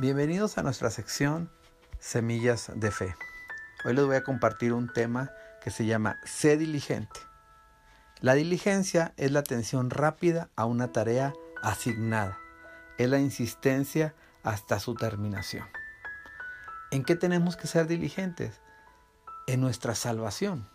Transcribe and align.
Bienvenidos 0.00 0.58
a 0.58 0.62
nuestra 0.62 0.90
sección 0.90 1.50
Semillas 1.98 2.70
de 2.72 2.92
Fe. 2.92 3.16
Hoy 3.84 3.94
les 3.94 4.06
voy 4.06 4.14
a 4.14 4.22
compartir 4.22 4.72
un 4.72 4.92
tema 4.92 5.32
que 5.60 5.72
se 5.72 5.86
llama 5.86 6.20
Sé 6.24 6.56
diligente. 6.56 7.18
La 8.20 8.34
diligencia 8.34 9.12
es 9.16 9.32
la 9.32 9.40
atención 9.40 9.90
rápida 9.90 10.50
a 10.54 10.66
una 10.66 10.92
tarea 10.92 11.32
asignada. 11.64 12.38
Es 12.96 13.10
la 13.10 13.18
insistencia 13.18 14.14
hasta 14.44 14.78
su 14.78 14.94
terminación. 14.94 15.66
¿En 16.92 17.02
qué 17.02 17.16
tenemos 17.16 17.56
que 17.56 17.66
ser 17.66 17.88
diligentes? 17.88 18.60
En 19.48 19.60
nuestra 19.60 19.96
salvación. 19.96 20.70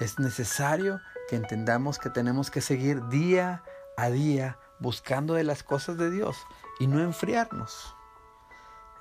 Es 0.00 0.18
necesario 0.18 0.98
que 1.28 1.36
entendamos 1.36 1.98
que 1.98 2.08
tenemos 2.08 2.50
que 2.50 2.62
seguir 2.62 3.06
día 3.08 3.62
a 3.98 4.08
día 4.08 4.56
buscando 4.80 5.34
de 5.34 5.44
las 5.44 5.62
cosas 5.62 5.98
de 5.98 6.10
Dios 6.10 6.38
y 6.80 6.86
no 6.86 7.00
enfriarnos. 7.00 7.94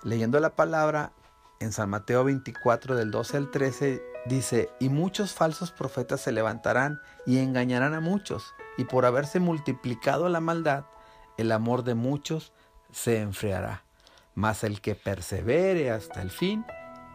Leyendo 0.03 0.39
la 0.39 0.55
palabra 0.55 1.13
en 1.59 1.71
San 1.71 1.89
Mateo 1.89 2.25
24 2.25 2.95
del 2.95 3.09
12 3.09 3.37
al 3.37 3.51
13 3.51 4.03
dice, 4.25 4.69
y 4.79 4.89
muchos 4.89 5.33
falsos 5.33 5.71
profetas 5.71 6.19
se 6.21 6.33
levantarán 6.33 6.99
y 7.25 7.39
engañarán 7.39 7.93
a 7.93 8.01
muchos, 8.01 8.53
y 8.77 8.83
por 8.83 9.05
haberse 9.05 9.39
multiplicado 9.39 10.27
la 10.27 10.41
maldad, 10.41 10.85
el 11.37 11.51
amor 11.51 11.83
de 11.83 11.95
muchos 11.95 12.51
se 12.91 13.21
enfriará. 13.21 13.83
Mas 14.35 14.63
el 14.63 14.81
que 14.81 14.95
persevere 14.95 15.91
hasta 15.91 16.21
el 16.21 16.31
fin, 16.31 16.65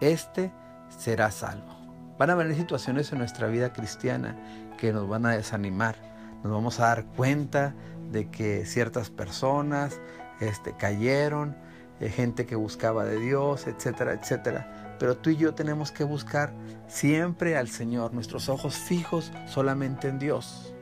éste 0.01 0.53
será 0.89 1.31
salvo. 1.31 1.77
Van 2.19 2.31
a 2.31 2.35
venir 2.35 2.57
situaciones 2.57 3.13
en 3.13 3.19
nuestra 3.19 3.49
vida 3.49 3.73
cristiana 3.73 4.37
que 4.79 4.93
nos 4.93 5.09
van 5.09 5.27
a 5.27 5.33
desanimar. 5.33 5.97
Nos 6.43 6.53
vamos 6.53 6.81
a 6.81 6.87
dar 6.87 7.05
cuenta 7.05 7.75
de 8.11 8.31
que 8.31 8.65
ciertas 8.65 9.11
personas 9.11 10.01
este, 10.41 10.75
cayeron, 10.77 11.57
eh, 12.01 12.09
gente 12.09 12.47
que 12.47 12.57
buscaba 12.57 13.05
de 13.05 13.19
Dios, 13.19 13.67
etcétera, 13.67 14.13
etcétera. 14.13 14.97
Pero 14.99 15.17
tú 15.17 15.31
y 15.31 15.37
yo 15.37 15.55
tenemos 15.55 15.93
que 15.93 16.05
buscar 16.05 16.53
siempre 16.89 17.57
al 17.57 17.69
Señor, 17.69 18.15
nuestros 18.15 18.49
ojos 18.49 18.77
fijos 18.77 19.33
solamente 19.47 20.09
en 20.09 20.19
Dios. 20.19 20.75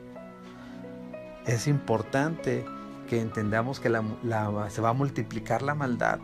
Es 1.45 1.67
importante 1.67 2.65
que 3.07 3.21
entendamos 3.21 3.79
que 3.79 3.89
se 3.89 4.81
va 4.81 4.89
a 4.89 4.93
multiplicar 4.93 5.61
la 5.61 5.75
maldad, 5.75 6.19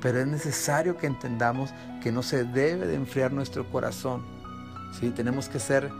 pero 0.00 0.20
es 0.20 0.26
necesario 0.26 0.96
que 0.96 1.06
entendamos 1.06 1.72
que 2.02 2.12
no 2.12 2.22
se 2.22 2.44
debe 2.44 2.86
de 2.86 2.94
enfriar 2.94 3.32
nuestro 3.32 3.70
corazón. 3.70 4.22
¿sí? 4.98 5.10
Tenemos 5.10 5.48
que 5.48 5.60
ser 5.60 5.90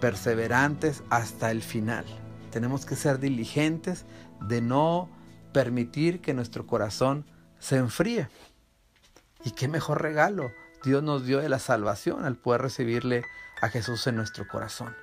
perseverantes 0.00 1.02
hasta 1.10 1.50
el 1.50 1.62
final. 1.62 2.04
Tenemos 2.50 2.84
que 2.84 2.94
ser 2.94 3.18
diligentes 3.18 4.04
de 4.48 4.60
no 4.60 5.08
permitir 5.52 6.20
que 6.20 6.34
nuestro 6.34 6.66
corazón 6.66 7.24
se 7.64 7.76
enfríe. 7.76 8.28
Y 9.42 9.52
qué 9.52 9.68
mejor 9.68 10.02
regalo 10.02 10.52
Dios 10.84 11.02
nos 11.02 11.24
dio 11.24 11.40
de 11.40 11.48
la 11.48 11.58
salvación 11.58 12.26
al 12.26 12.36
poder 12.36 12.60
recibirle 12.60 13.24
a 13.62 13.70
Jesús 13.70 14.06
en 14.06 14.16
nuestro 14.16 14.46
corazón. 14.46 14.94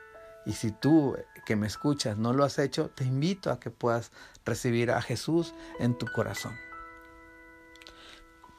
Y 0.46 0.54
si 0.54 0.72
tú 0.72 1.18
que 1.46 1.56
me 1.56 1.66
escuchas 1.66 2.18
no 2.18 2.34
lo 2.34 2.44
has 2.44 2.60
hecho, 2.60 2.90
te 2.90 3.04
invito 3.04 3.52
a 3.52 3.60
que 3.60 3.72
puedas 3.72 4.12
recibir 4.46 4.92
a 4.92 5.02
Jesús 5.02 5.56
en 5.80 5.98
tu 5.98 6.06
corazón. 6.06 6.56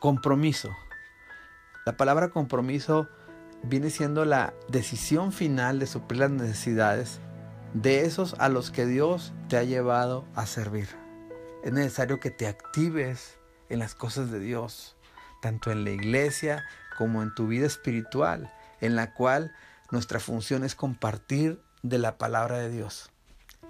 Compromiso. 0.00 0.70
La 1.86 1.96
palabra 1.96 2.30
compromiso 2.30 3.08
viene 3.62 3.90
siendo 3.90 4.24
la 4.24 4.52
decisión 4.68 5.30
final 5.30 5.78
de 5.78 5.86
suplir 5.86 6.22
las 6.22 6.30
necesidades 6.30 7.20
de 7.72 8.04
esos 8.04 8.34
a 8.40 8.48
los 8.48 8.72
que 8.72 8.84
Dios 8.84 9.32
te 9.48 9.58
ha 9.58 9.62
llevado 9.62 10.24
a 10.34 10.46
servir. 10.46 10.88
Es 11.62 11.72
necesario 11.72 12.18
que 12.18 12.32
te 12.32 12.48
actives 12.48 13.38
en 13.72 13.78
las 13.78 13.94
cosas 13.94 14.30
de 14.30 14.38
Dios, 14.38 14.96
tanto 15.40 15.70
en 15.70 15.84
la 15.84 15.90
iglesia 15.90 16.64
como 16.96 17.22
en 17.22 17.34
tu 17.34 17.48
vida 17.48 17.66
espiritual, 17.66 18.52
en 18.80 18.96
la 18.96 19.14
cual 19.14 19.52
nuestra 19.90 20.20
función 20.20 20.64
es 20.64 20.74
compartir 20.74 21.60
de 21.82 21.98
la 21.98 22.18
palabra 22.18 22.58
de 22.58 22.70
Dios. 22.70 23.10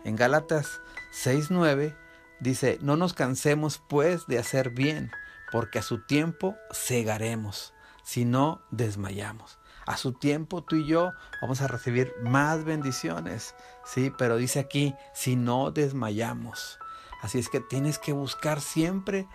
En 0.04 0.16
Gálatas 0.16 0.80
6:9 1.12 1.96
dice, 2.40 2.78
no 2.82 2.96
nos 2.96 3.14
cansemos 3.14 3.82
pues 3.88 4.26
de 4.26 4.38
hacer 4.38 4.70
bien, 4.70 5.12
porque 5.50 5.78
a 5.78 5.82
su 5.82 6.04
tiempo 6.04 6.56
cegaremos, 6.72 7.74
si 8.02 8.24
no 8.24 8.62
desmayamos. 8.70 9.58
A 9.86 9.96
su 9.96 10.12
tiempo 10.12 10.62
tú 10.62 10.76
y 10.76 10.86
yo 10.86 11.12
vamos 11.40 11.60
a 11.60 11.68
recibir 11.68 12.12
más 12.22 12.64
bendiciones, 12.64 13.54
sí, 13.84 14.12
pero 14.16 14.36
dice 14.36 14.60
aquí, 14.60 14.94
si 15.14 15.36
no 15.36 15.70
desmayamos. 15.70 16.78
Así 17.20 17.38
es 17.38 17.48
que 17.48 17.60
tienes 17.60 17.98
que 17.98 18.12
buscar 18.12 18.60
siempre 18.60 19.28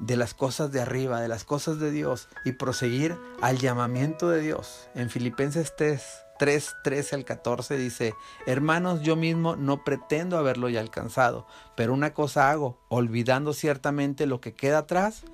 de 0.00 0.16
las 0.16 0.34
cosas 0.34 0.72
de 0.72 0.80
arriba, 0.80 1.20
de 1.20 1.28
las 1.28 1.44
cosas 1.44 1.78
de 1.78 1.90
Dios 1.90 2.28
y 2.44 2.52
proseguir 2.52 3.16
al 3.40 3.58
llamamiento 3.58 4.28
de 4.28 4.40
Dios. 4.40 4.88
En 4.94 5.10
Filipenses 5.10 5.74
3, 5.76 6.02
3, 6.38 6.76
13 6.82 7.16
al 7.16 7.24
14 7.24 7.76
dice, 7.76 8.14
hermanos, 8.46 9.02
yo 9.02 9.14
mismo 9.14 9.56
no 9.56 9.84
pretendo 9.84 10.38
haberlo 10.38 10.68
ya 10.68 10.80
alcanzado, 10.80 11.46
pero 11.76 11.92
una 11.92 12.14
cosa 12.14 12.50
hago, 12.50 12.80
olvidando 12.88 13.52
ciertamente 13.52 14.26
lo 14.26 14.40
que 14.40 14.54
queda 14.54 14.78
atrás 14.78 15.24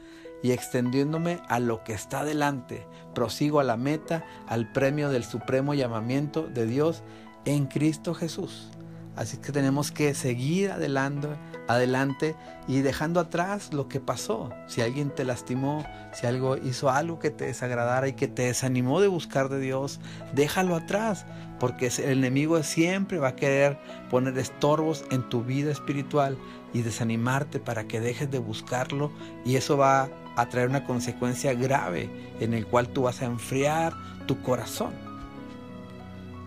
y 0.42 0.50
extendiéndome 0.50 1.40
a 1.48 1.60
lo 1.60 1.82
que 1.84 1.92
está 1.92 2.24
delante, 2.24 2.86
prosigo 3.14 3.60
a 3.60 3.64
la 3.64 3.76
meta, 3.76 4.24
al 4.46 4.70
premio 4.72 5.08
del 5.08 5.24
supremo 5.24 5.74
llamamiento 5.74 6.42
de 6.46 6.66
Dios 6.66 7.02
en 7.44 7.66
Cristo 7.66 8.12
Jesús. 8.12 8.70
Así 9.16 9.38
que 9.38 9.50
tenemos 9.50 9.90
que 9.90 10.14
seguir 10.14 10.70
adelante, 10.70 11.28
adelante 11.68 12.36
y 12.68 12.80
dejando 12.80 13.18
atrás 13.18 13.72
lo 13.72 13.88
que 13.88 13.98
pasó. 13.98 14.50
Si 14.66 14.82
alguien 14.82 15.10
te 15.10 15.24
lastimó, 15.24 15.86
si 16.12 16.26
algo 16.26 16.58
hizo 16.58 16.90
algo 16.90 17.18
que 17.18 17.30
te 17.30 17.46
desagradara 17.46 18.08
y 18.08 18.12
que 18.12 18.28
te 18.28 18.42
desanimó 18.42 19.00
de 19.00 19.08
buscar 19.08 19.48
de 19.48 19.58
Dios, 19.58 20.00
déjalo 20.34 20.76
atrás, 20.76 21.24
porque 21.58 21.86
el 21.86 22.18
enemigo 22.18 22.62
siempre 22.62 23.18
va 23.18 23.28
a 23.28 23.36
querer 23.36 23.78
poner 24.10 24.36
estorbos 24.36 25.04
en 25.10 25.26
tu 25.28 25.42
vida 25.42 25.72
espiritual 25.72 26.36
y 26.74 26.82
desanimarte 26.82 27.58
para 27.58 27.88
que 27.88 28.00
dejes 28.00 28.30
de 28.30 28.38
buscarlo 28.38 29.10
y 29.46 29.56
eso 29.56 29.78
va 29.78 30.10
a 30.36 30.48
traer 30.50 30.68
una 30.68 30.84
consecuencia 30.84 31.54
grave 31.54 32.10
en 32.40 32.52
el 32.52 32.66
cual 32.66 32.88
tú 32.88 33.02
vas 33.02 33.22
a 33.22 33.24
enfriar 33.24 33.94
tu 34.26 34.42
corazón 34.42 35.05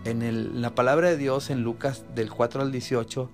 en 0.04 0.62
la 0.62 0.74
palabra 0.74 1.10
de 1.10 1.16
Dios 1.16 1.50
en 1.50 1.62
Lucas 1.62 2.04
del 2.14 2.30
4 2.30 2.62
al 2.62 2.72
18 2.72 3.30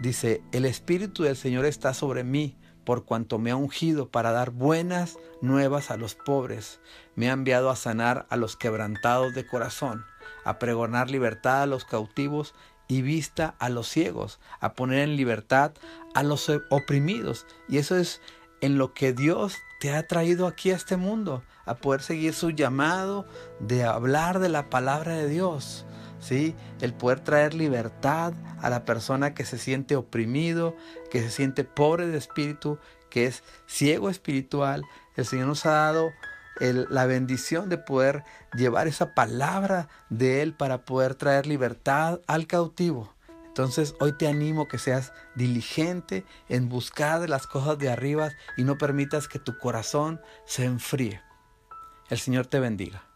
dice, 0.00 0.42
el 0.52 0.64
Espíritu 0.64 1.24
del 1.24 1.36
Señor 1.36 1.64
está 1.64 1.94
sobre 1.94 2.24
mí 2.24 2.56
por 2.84 3.04
cuanto 3.04 3.38
me 3.38 3.50
ha 3.50 3.56
ungido 3.56 4.08
para 4.08 4.32
dar 4.32 4.50
buenas 4.50 5.18
nuevas 5.42 5.90
a 5.90 5.96
los 5.96 6.14
pobres, 6.14 6.80
me 7.16 7.28
ha 7.28 7.34
enviado 7.34 7.68
a 7.68 7.76
sanar 7.76 8.26
a 8.30 8.36
los 8.36 8.56
quebrantados 8.56 9.34
de 9.34 9.46
corazón, 9.46 10.06
a 10.44 10.58
pregonar 10.58 11.10
libertad 11.10 11.62
a 11.62 11.66
los 11.66 11.84
cautivos 11.84 12.54
y 12.86 13.02
vista 13.02 13.54
a 13.58 13.68
los 13.68 13.88
ciegos, 13.88 14.40
a 14.60 14.72
poner 14.72 15.00
en 15.00 15.16
libertad 15.16 15.72
a 16.14 16.22
los 16.22 16.50
oprimidos. 16.70 17.46
Y 17.68 17.76
eso 17.76 17.96
es 17.96 18.22
en 18.60 18.78
lo 18.78 18.94
que 18.94 19.12
Dios 19.12 19.56
te 19.80 19.94
ha 19.94 20.06
traído 20.06 20.46
aquí 20.46 20.70
a 20.70 20.76
este 20.76 20.96
mundo, 20.96 21.42
a 21.64 21.76
poder 21.76 22.02
seguir 22.02 22.34
su 22.34 22.50
llamado 22.50 23.26
de 23.60 23.84
hablar 23.84 24.38
de 24.38 24.48
la 24.48 24.70
palabra 24.70 25.12
de 25.12 25.28
Dios. 25.28 25.84
¿Sí? 26.20 26.56
El 26.80 26.94
poder 26.94 27.20
traer 27.20 27.54
libertad 27.54 28.32
a 28.60 28.70
la 28.70 28.84
persona 28.84 29.34
que 29.34 29.44
se 29.44 29.56
siente 29.56 29.94
oprimido, 29.94 30.74
que 31.12 31.22
se 31.22 31.30
siente 31.30 31.62
pobre 31.62 32.08
de 32.08 32.18
espíritu, 32.18 32.78
que 33.08 33.26
es 33.26 33.44
ciego 33.66 34.10
espiritual. 34.10 34.82
El 35.14 35.26
Señor 35.26 35.46
nos 35.46 35.64
ha 35.64 35.70
dado 35.70 36.10
la 36.60 37.06
bendición 37.06 37.68
de 37.68 37.78
poder 37.78 38.24
llevar 38.56 38.88
esa 38.88 39.14
palabra 39.14 39.88
de 40.10 40.42
Él 40.42 40.54
para 40.54 40.84
poder 40.84 41.14
traer 41.14 41.46
libertad 41.46 42.20
al 42.26 42.48
cautivo. 42.48 43.14
Entonces 43.48 43.94
hoy 43.98 44.12
te 44.12 44.28
animo 44.28 44.68
que 44.68 44.78
seas 44.78 45.12
diligente 45.34 46.24
en 46.48 46.68
buscar 46.68 47.28
las 47.28 47.46
cosas 47.46 47.78
de 47.78 47.90
arriba 47.90 48.30
y 48.56 48.64
no 48.64 48.78
permitas 48.78 49.26
que 49.26 49.38
tu 49.38 49.58
corazón 49.58 50.20
se 50.46 50.64
enfríe. 50.64 51.20
El 52.08 52.18
Señor 52.18 52.46
te 52.46 52.60
bendiga. 52.60 53.07